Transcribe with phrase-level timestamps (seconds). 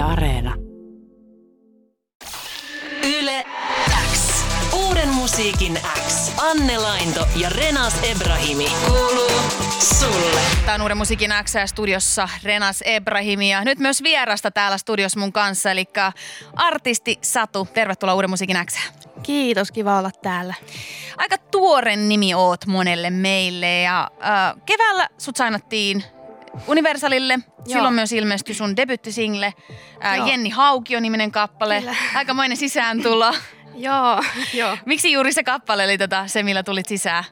[0.00, 0.54] Yle Areena.
[3.18, 3.44] Yle
[4.12, 4.44] X.
[4.72, 5.78] Uuden musiikin
[6.08, 6.32] X.
[6.38, 8.66] Anne Lainto ja Renas Ebrahimi.
[8.86, 9.30] Kuuluu
[9.98, 10.40] sulle.
[10.64, 15.32] Tämä on Uuden musiikin X studiossa Renas Ebrahimi ja nyt myös vierasta täällä studiossa mun
[15.32, 15.84] kanssa, eli
[16.56, 17.68] artisti Satu.
[17.74, 18.76] Tervetuloa Uuden musiikin X.
[19.22, 20.54] Kiitos, kiva olla täällä.
[21.16, 26.04] Aika tuore nimi oot monelle meille ja äh, keväällä sut sainattiin
[26.66, 27.32] Universalille.
[27.32, 27.64] Joo.
[27.64, 29.54] Silloin myös ilmestyi sun debyttisingle
[30.04, 30.28] äh.
[30.28, 31.78] Jenni Haukio-niminen kappale.
[31.78, 31.94] Kyllä.
[32.14, 33.34] Aikamoinen sisääntulo.
[33.74, 34.22] Joo,
[34.54, 34.76] joo.
[34.86, 37.24] Miksi juuri se kappale oli tota, se, millä tulit sisään?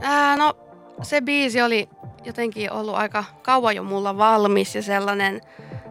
[0.00, 0.56] Ää, no,
[1.02, 1.88] se biisi oli
[2.24, 5.40] jotenkin ollut aika kauan jo mulla valmis ja sellainen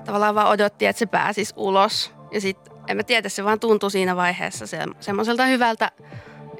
[0.05, 2.13] tavallaan vaan odotti, että se pääsisi ulos.
[2.31, 5.91] Ja sitten en mä tiedä, se vaan tuntui siinä vaiheessa se, semmoiselta hyvältä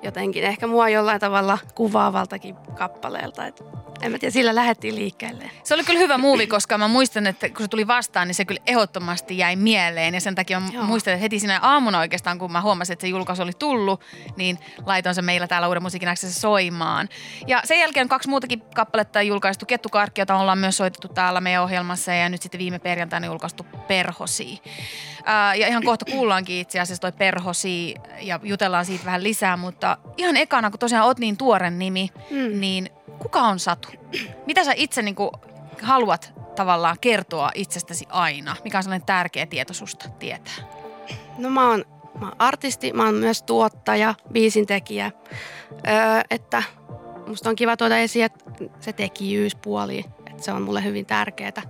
[0.04, 3.48] jotenkin ehkä mua jollain tavalla kuvaavaltakin kappaleelta.
[3.48, 3.64] Et
[4.02, 5.52] en mä tiedä, sillä lähdettiin liikkeelle.
[5.64, 8.46] Se oli kyllä hyvä muuvi, koska mä muistan, että kun se tuli vastaan, niin se
[8.46, 10.14] kyllä ehdottomasti jäi mieleen.
[10.14, 10.84] Ja sen takia mä Joo.
[10.84, 14.02] muistan, että heti siinä aamuna oikeastaan, kun mä huomasin, että se julkaisu oli tullut,
[14.36, 17.10] niin laitoin se meillä täällä Uuden musiikin soimaan.
[17.48, 19.66] Ja sen jälkeen on kaksi muutakin kappaletta julkaistu.
[19.66, 22.14] Kettukarkki, jota ollaan myös soitettu täällä meidän ohjelmassa.
[22.14, 24.62] Ja nyt sitten viime perjantaina julkaistu Perhosi.
[25.26, 29.58] Ää, ja ihan kohta kuullaankin itse asiassa toi Perhosi ja jutellaan siitä vähän lisää.
[29.58, 32.60] Mutta ihan ekana, kun tosiaan oot niin tuore nimi, Mm.
[32.60, 32.90] niin
[33.20, 33.90] kuka on Satu?
[34.46, 35.32] Mitä sä itse niin kuin
[35.82, 38.56] haluat tavallaan kertoa itsestäsi aina?
[38.64, 40.54] Mikä on sellainen tärkeä tieto susta tietää?
[41.38, 41.86] No mä oon,
[42.20, 45.12] mä oon artisti, mä oon myös tuottaja, biisintekijä.
[45.72, 46.64] Öö, että
[47.28, 48.46] musta on kiva tuoda esiin, että
[48.80, 51.62] se tekijyyspuoli, että se on mulle hyvin tärkeää.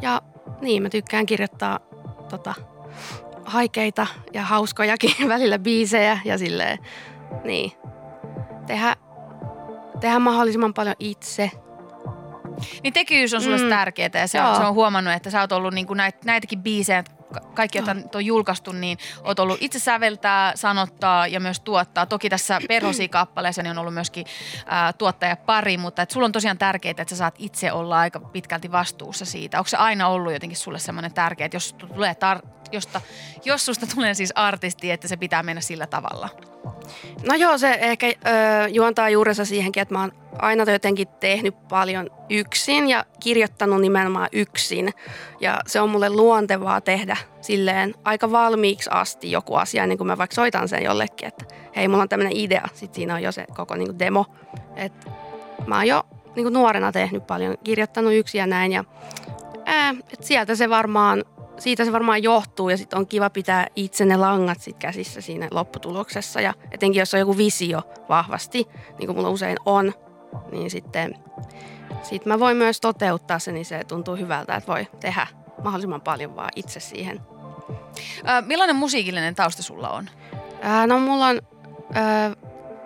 [0.00, 0.22] Ja
[0.60, 1.80] niin, mä tykkään kirjoittaa
[2.28, 2.54] tota,
[3.44, 6.78] haikeita ja hauskojakin välillä biisejä ja silleen,
[7.44, 7.72] niin,
[8.66, 8.96] tehdä,
[10.00, 11.50] tehdä mahdollisimman paljon itse.
[12.82, 13.68] Niin tekyys on sulle mm.
[13.68, 14.56] Tärkeää ja se on, Joo.
[14.56, 17.94] se on huomannut, että sä oot ollut niin kuin näit, näitäkin biisejä, ka- kaikki, joita
[17.94, 22.06] nyt on julkaistu, niin oot ollut itse säveltää, sanottaa ja myös tuottaa.
[22.06, 24.26] Toki tässä Perhosi-kappaleessa niin on ollut myöskin
[24.66, 28.20] ää, tuottaja pari, mutta et sulla on tosiaan tärkeää, että sä saat itse olla aika
[28.20, 29.58] pitkälti vastuussa siitä.
[29.58, 33.00] Onko se aina ollut jotenkin sulle semmoinen tärkeä, että jos, tulee tar- josta,
[33.44, 36.28] jos susta tulee siis artisti, että se pitää mennä sillä tavalla?
[37.28, 38.10] No joo, se ehkä ö,
[38.68, 44.94] juontaa juurensa siihenkin, että mä oon aina jotenkin tehnyt paljon yksin ja kirjoittanut nimenomaan yksin.
[45.40, 50.18] Ja se on mulle luontevaa tehdä silleen aika valmiiksi asti joku asia, niin kuin mä
[50.18, 51.44] vaikka soitan sen jollekin, että
[51.76, 52.68] hei, mulla on tämmöinen idea.
[52.74, 54.26] Sitten siinä on jo se koko niin kuin demo.
[54.76, 54.92] Et
[55.66, 56.02] mä oon jo
[56.36, 58.72] niin kuin nuorena tehnyt paljon, kirjoittanut yksin ja näin.
[58.72, 58.84] Ja,
[59.64, 61.24] ää, et sieltä se varmaan
[61.60, 65.48] siitä se varmaan johtuu ja sitten on kiva pitää itse ne langat sit käsissä siinä
[65.50, 66.40] lopputuloksessa.
[66.40, 69.94] Ja etenkin jos on joku visio vahvasti, niin kuin mulla usein on,
[70.52, 71.14] niin sitten
[72.02, 75.26] sit mä voin myös toteuttaa sen, niin se tuntuu hyvältä, että voi tehdä
[75.62, 77.20] mahdollisimman paljon vaan itse siihen.
[78.24, 80.10] Ää, millainen musiikillinen tausta sulla on?
[80.60, 81.40] Ää, no mulla on,
[81.94, 82.32] ää,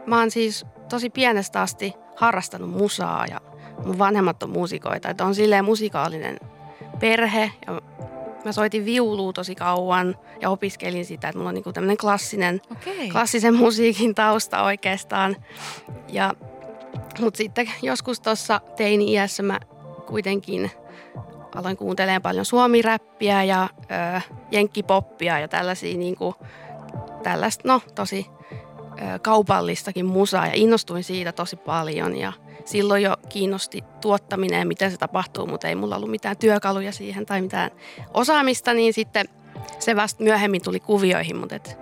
[0.06, 3.40] mä oon siis tosi pienestä asti harrastanut musaa ja
[3.84, 5.08] mun vanhemmat on muusikoita.
[5.08, 6.36] Että on silleen musikaalinen
[7.00, 7.80] perhe ja
[8.44, 13.10] mä soitin viulua tosi kauan ja opiskelin sitä, että mulla on niinku tämmöinen klassinen, Okei.
[13.10, 15.36] klassisen musiikin tausta oikeastaan.
[16.08, 16.34] Ja,
[17.20, 19.60] mutta sitten joskus tuossa teini-iässä mä
[20.06, 20.70] kuitenkin
[21.54, 23.68] aloin kuuntelemaan paljon suomiräppiä ja
[24.16, 26.34] ö, jenkkipoppia ja tällaisia niinku,
[27.22, 28.26] tällaista, no tosi
[29.22, 32.32] kaupallistakin musaa ja innostuin siitä tosi paljon ja
[32.64, 37.26] silloin jo kiinnosti tuottaminen ja miten se tapahtuu, mutta ei mulla ollut mitään työkaluja siihen
[37.26, 37.70] tai mitään
[38.14, 39.28] osaamista, niin sitten
[39.78, 41.78] se vasta myöhemmin tuli kuvioihin, mutta et,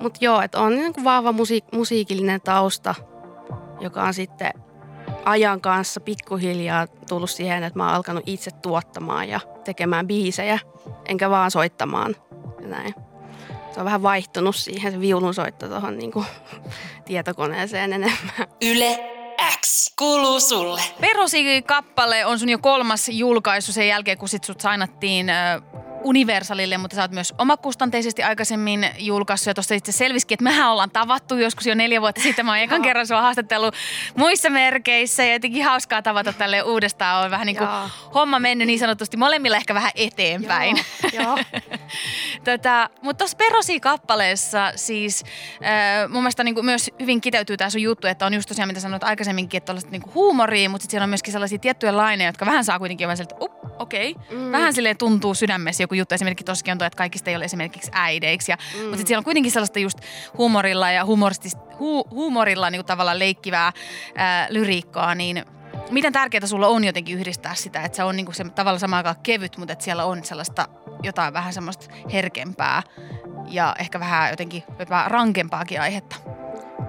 [0.00, 2.94] mut joo, että on niin kuin vahva musiik- musiikillinen tausta,
[3.80, 4.52] joka on sitten
[5.24, 10.58] ajan kanssa pikkuhiljaa tullut siihen, että mä oon alkanut itse tuottamaan ja tekemään biisejä,
[11.08, 12.16] enkä vaan soittamaan
[12.60, 12.94] ja näin.
[13.74, 16.12] Se on vähän vaihtunut siihen se viulun soitto tuohon niin
[17.04, 18.18] tietokoneeseen enemmän.
[18.62, 18.98] Yle
[19.60, 19.94] X.
[19.98, 20.80] Kuuluu sulle.
[21.00, 25.26] Perhosi-kappale on sun jo kolmas julkaisu sen jälkeen, kun sit sut sainattiin
[26.04, 29.46] Universalille, mutta sä oot myös omakustanteisesti aikaisemmin julkaissut.
[29.46, 32.46] Ja tuossa itse selvisikin, että mehän ollaan tavattu joskus jo neljä vuotta sitten.
[32.46, 33.74] Mä oon ekan kerran sua haastattellut
[34.16, 37.24] muissa merkeissä ja jotenkin hauskaa tavata tälle uudestaan.
[37.24, 37.68] On vähän niin kuin
[38.14, 40.76] homma mennyt niin sanotusti molemmilla ehkä vähän eteenpäin.
[42.44, 45.24] Tätä, mutta tuossa Perosi-kappaleessa siis
[45.64, 48.68] äh, mun mielestä niin kuin myös hyvin kiteytyy tämä sun juttu, että on just tosiaan
[48.68, 52.28] mitä sanoit aikaisemminkin, että on niin huumoria, mutta sitten siellä on myöskin sellaisia tiettyjä laineja,
[52.28, 54.10] jotka vähän saa kuitenkin vähän sieltä, up, okei.
[54.10, 54.38] Okay.
[54.38, 54.52] Mm.
[54.52, 56.14] Vähän silleen tuntuu sydämessä joku juttu.
[56.14, 58.52] Esimerkiksi tossakin on toi, että kaikista ei ole esimerkiksi äideiksi.
[58.52, 58.78] Ja, mm.
[58.80, 59.98] Mutta sitten siellä on kuitenkin sellaista just
[60.38, 61.04] huumorilla ja
[61.78, 63.72] hu, huumorilla niin tavallaan leikkivää
[64.14, 65.44] ää, lyriikkaa, niin
[65.90, 68.98] miten tärkeää sulla on jotenkin yhdistää sitä, että se on niin kuin se tavallaan samaan
[69.06, 70.68] aikaan kevyt, mutta että siellä on sellaista
[71.02, 72.82] jotain vähän semmoista herkempää
[73.48, 76.16] ja ehkä vähän jotenkin jotain rankempaakin aihetta?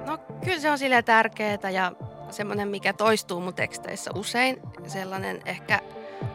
[0.07, 1.91] No kyllä se on sille tärkeää ja
[2.29, 4.57] semmoinen, mikä toistuu mun teksteissä usein.
[4.87, 5.79] Sellainen ehkä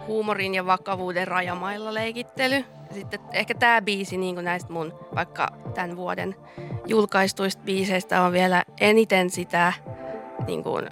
[0.06, 2.64] huumorin ja vakavuuden rajamailla leikittely.
[2.94, 6.36] Sitten ehkä tämä biisi niin kuin näistä mun vaikka tämän vuoden
[6.86, 9.72] julkaistuista biiseistä on vielä eniten sitä
[10.46, 10.86] niin kuin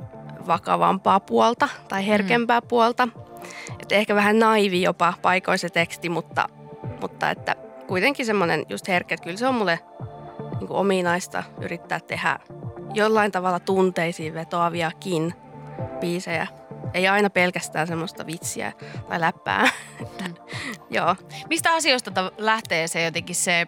[0.46, 2.68] vakavampaa puolta tai herkempää mm.
[2.68, 3.08] puolta.
[3.82, 6.48] Että ehkä vähän naivi jopa paikoissa teksti, mutta,
[7.00, 7.56] mutta että
[7.86, 9.80] kuitenkin semmoinen just herkkä, että kyllä se on mulle
[10.58, 12.38] niin kuin ominaista yrittää tehdä
[12.94, 15.34] jollain tavalla tunteisiin vetoaviakin
[16.00, 16.46] biisejä.
[16.94, 18.72] Ei aina pelkästään semmoista vitsiä
[19.08, 19.68] tai läppää.
[20.00, 20.34] Mm.
[20.96, 21.16] Joo.
[21.48, 23.66] Mistä asioista lähtee se jotenkin se,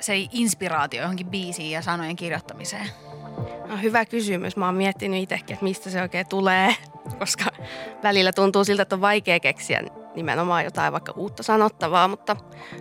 [0.00, 2.86] se inspiraatio johonkin biisiin ja sanojen kirjoittamiseen?
[3.68, 4.56] No, hyvä kysymys.
[4.56, 6.76] Mä oon miettinyt itsekin, että mistä se oikein tulee,
[7.18, 7.44] koska
[8.02, 9.82] välillä tuntuu siltä, että on vaikea keksiä
[10.14, 12.36] nimenomaan jotain vaikka uutta sanottavaa, mutta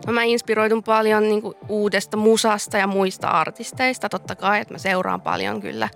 [0.07, 4.09] no mä inspiroidun paljon niin kuin uudesta musasta ja muista artisteista.
[4.09, 5.89] Totta kai, että mä seuraan paljon kyllä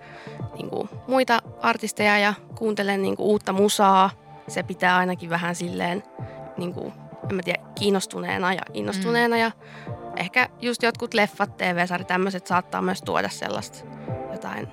[0.54, 4.10] niin kuin muita artisteja ja kuuntelen niin kuin uutta musaa.
[4.48, 6.04] Se pitää ainakin vähän silleen,
[6.58, 6.94] niin kuin,
[7.30, 9.36] en mä tiedä, kiinnostuneena ja innostuneena.
[9.36, 9.42] Mm.
[9.42, 9.52] Ja
[10.16, 13.86] ehkä just jotkut leffat, TV-sarjat, tämmöiset saattaa myös tuoda sellaista
[14.32, 14.68] jotain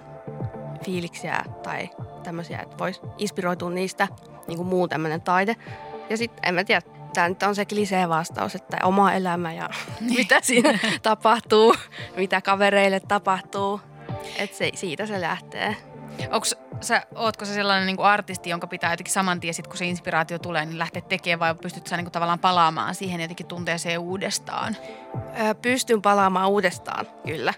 [0.85, 1.91] fiiliksiä tai
[2.23, 4.09] tämmöisiä, että voisi inspiroitua niistä
[4.47, 5.57] niin kuin muu tämmöinen taide.
[6.11, 6.83] Ja sitten en mä tiedä,
[7.15, 9.69] tämä nyt on se klisee vastaus, että oma elämä ja
[10.17, 11.75] mitä siinä tapahtuu,
[12.17, 13.81] mitä kavereille tapahtuu.
[14.39, 15.77] Että se, siitä se lähtee.
[16.31, 19.87] Onks sä, ootko sä sellainen niin artisti, jonka pitää jotenkin saman tien, sit, kun se
[19.87, 23.99] inspiraatio tulee, niin lähteä tekemään vai pystyt sä niin kuin, tavallaan palaamaan siihen jotenkin tunteeseen
[23.99, 24.77] uudestaan?
[25.41, 27.55] Öö, pystyn palaamaan uudestaan, kyllä.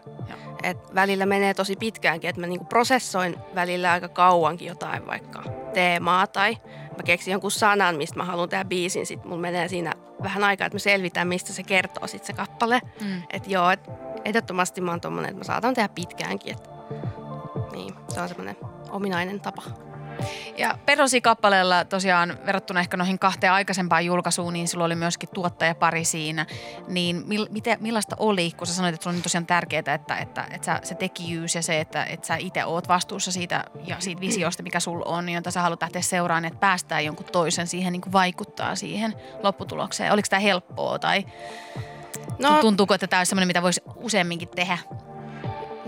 [0.62, 5.42] Et välillä menee tosi pitkäänkin, että mä niin kuin prosessoin välillä aika kauankin jotain vaikka
[5.74, 6.56] teemaa tai
[6.96, 10.66] mä keksin jonkun sanan, mistä mä haluan tehdä biisin, sitten mulla menee siinä vähän aikaa,
[10.66, 12.80] että mä selvitän, mistä se kertoo sitten se kappale.
[13.00, 13.22] Mm.
[13.30, 13.80] Että joo, et
[14.24, 16.52] ehdottomasti mä oon tommonen, että mä saatan tehdä pitkäänkin.
[16.52, 16.70] Et,
[17.72, 18.56] niin, se on semmoinen
[18.90, 19.62] ominainen tapa.
[20.58, 26.46] Ja Perosi-kappaleella tosiaan verrattuna ehkä noihin kahteen aikaisempaan julkaisuun, niin sulla oli myöskin tuottajapari siinä.
[26.88, 30.16] Niin mil, miten, millaista oli, kun sä sanoit, että sulla on niin tosiaan tärkeää, että,
[30.16, 33.96] että, että sä, se tekijyys ja se, että, että sä itse oot vastuussa siitä, ja
[33.98, 37.92] siitä visiosta, mikä sulla on, jota sä haluat lähteä seuraamaan, että päästään jonkun toisen siihen
[37.92, 40.12] niin kuin vaikuttaa siihen lopputulokseen.
[40.12, 41.26] Oliko tämä helppoa tai
[42.38, 44.78] no, tuntuuko, että tämä olisi sellainen, mitä voisi useamminkin tehdä?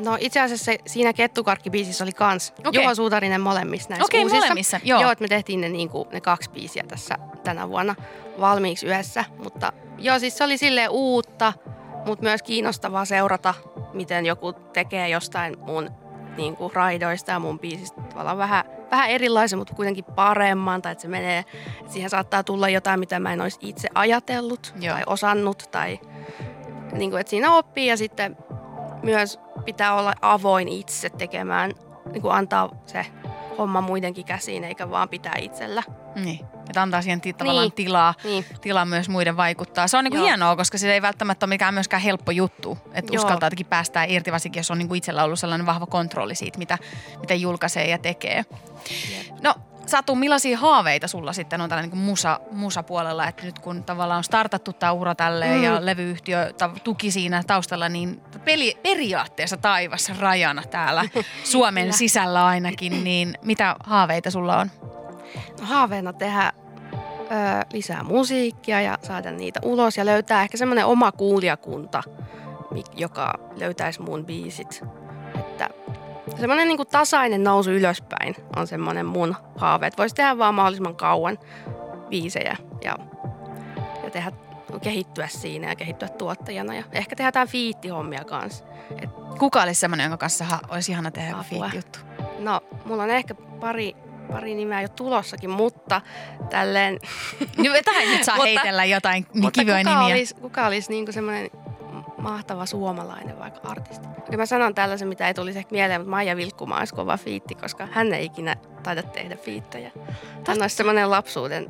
[0.04, 2.82] No itse asiassa siinä Kettukarkki-biisissä oli kans okay.
[2.82, 4.40] Juha Suutarinen molemmissa näissä okay, uusissa.
[4.40, 5.00] molemmissa, joo.
[5.00, 7.94] Joo, että me tehtiin ne, niin kuin, ne kaksi biisiä tässä tänä vuonna
[8.40, 9.24] valmiiksi yhdessä.
[9.42, 11.52] Mutta joo, siis se oli silleen uutta,
[12.06, 13.54] mutta myös kiinnostavaa seurata,
[13.92, 15.90] miten joku tekee jostain mun
[16.36, 20.82] niin kuin raidoista ja mun biisistä tavallaan vähän, vähän erilaisen, mutta kuitenkin paremman.
[20.82, 21.38] Tai että se menee,
[21.80, 24.94] että siihen saattaa tulla jotain, mitä mä en olisi itse ajatellut Joo.
[24.94, 25.62] tai osannut.
[25.70, 26.00] Tai
[26.92, 28.36] niin kuin, että siinä oppii ja sitten
[29.02, 31.72] myös pitää olla avoin itse tekemään,
[32.12, 33.06] niin kuin antaa se
[33.58, 35.82] homma muidenkin käsiin, eikä vaan pitää itsellä.
[36.14, 37.72] Niin, että antaa siihen t- tavallaan niin.
[37.72, 38.44] tilaa, niin.
[38.60, 39.88] tilaa myös muiden vaikuttaa.
[39.88, 43.22] Se on niin hienoa, koska se ei välttämättä ole mikään myöskään helppo juttu, että Joo.
[43.22, 46.58] uskaltaa jotenkin päästää irti, varsinkin jos on niin kuin itsellä ollut sellainen vahva kontrolli siitä,
[46.58, 46.78] mitä,
[47.20, 48.44] mitä julkaisee ja tekee.
[49.10, 49.42] Jep.
[49.42, 49.54] No
[49.88, 54.24] Satu, millaisia haaveita sulla sitten on tällä niin musa, musapuolella, että nyt kun tavallaan on
[54.24, 55.64] startattu tämä ura tälleen mm.
[55.64, 56.52] ja levyyhtiö
[56.84, 61.04] tuki siinä taustalla, niin peli, periaatteessa taivassa rajana täällä
[61.44, 64.70] Suomen sisällä ainakin, niin mitä haaveita sulla on?
[65.60, 66.52] No, haaveena tehdä
[66.92, 66.94] ö,
[67.72, 72.02] lisää musiikkia ja saada niitä ulos ja löytää ehkä semmoinen oma kuulijakunta,
[72.96, 74.84] joka löytäisi mun biisit.
[75.38, 75.68] Että
[76.40, 81.38] semmoinen niin tasainen nousu ylöspäin on semmoinen mun haave, että voisi tehdä vaan mahdollisimman kauan
[82.08, 82.98] biisejä ja,
[84.04, 84.32] ja tehdä,
[84.82, 88.64] kehittyä siinä ja kehittyä tuottajana ja ehkä tehdä jotain fiittihommia kanssa.
[89.02, 91.98] Et, Kuka olisi semmoinen, jonka kanssa olisi ihana tehdä fiittijuttu?
[92.38, 93.96] No, mulla on ehkä pari
[94.32, 96.00] pari nimeä jo tulossakin, mutta
[96.50, 96.98] tälleen...
[97.56, 100.14] No, tähän nyt saa heitellä jotain kivoja kuka nimiä.
[100.14, 101.50] Olisi, kuka olisi niin semmoinen
[102.18, 104.06] mahtava suomalainen vaikka artisti.
[104.30, 107.54] Ja mä sanon tällaisen, mitä ei tulisi ehkä mieleen, mutta Maija Vilkkumaa olisi kova fiitti,
[107.54, 109.90] koska hän ei ikinä taida tehdä fiittejä.
[110.46, 111.68] Hän olisi semmoinen lapsuuden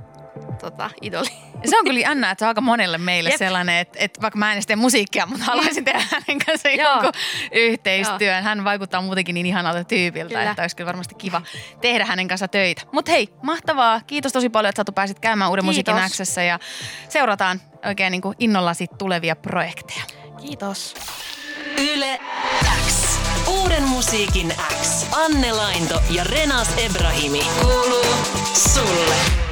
[0.61, 1.29] tota, idoli.
[1.65, 3.39] Se on kyllä jännä, että se on aika monelle meille Jep.
[3.39, 7.13] sellainen, että, että vaikka mä en tee musiikkia, mutta haluaisin tehdä hänen kanssa jonkun
[7.53, 8.43] yhteistyön.
[8.43, 10.51] Hän vaikuttaa muutenkin niin ihanalta tyypiltä, kyllä.
[10.51, 11.43] että olisi kyllä varmasti kiva
[11.81, 12.83] tehdä hänen kanssa töitä.
[12.93, 14.01] Mutta hei, mahtavaa.
[14.07, 15.95] Kiitos tosi paljon, että Satu pääsit käymään Uuden Kiitos.
[15.95, 16.59] musiikin Xssä ja
[17.09, 20.18] seurataan oikein niin kuin innolla sit tulevia projekteja.
[20.41, 20.95] Kiitos.
[21.79, 22.21] Yle
[22.87, 22.95] X.
[23.47, 25.07] Uuden musiikin X.
[25.13, 27.47] Anne Lainto ja Renas Ebrahimi.
[27.61, 28.07] Kuuluu
[28.75, 29.48] sulle.